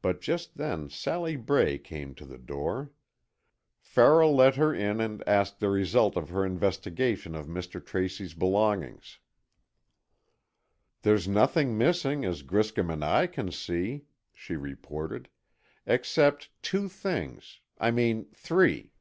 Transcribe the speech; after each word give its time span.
But 0.00 0.20
just 0.20 0.58
then, 0.58 0.88
Sally 0.88 1.34
Bray 1.34 1.76
came 1.76 2.14
to 2.14 2.24
the 2.24 2.38
door. 2.38 2.92
Farrell 3.80 4.32
let 4.32 4.54
her 4.54 4.72
in 4.72 5.00
and 5.00 5.26
asked 5.28 5.58
the 5.58 5.70
result 5.70 6.16
of 6.16 6.28
her 6.28 6.46
investigation 6.46 7.34
of 7.34 7.48
Mr. 7.48 7.84
Tracy's 7.84 8.32
belongings. 8.34 9.18
"There's 11.02 11.26
nothing 11.26 11.76
missing 11.76 12.24
as 12.24 12.42
Griscom 12.42 12.90
and 12.92 13.04
I 13.04 13.26
can 13.26 13.50
see," 13.50 14.04
she 14.32 14.54
reported, 14.54 15.28
"except 15.84 16.50
two 16.62 16.88
things—I 16.88 17.90
mean, 17.90 18.26
three." 18.32 18.92